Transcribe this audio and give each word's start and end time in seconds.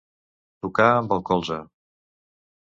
Tocar 0.65 0.87
amb 0.95 1.15
el 1.19 1.23
colze. 1.29 1.61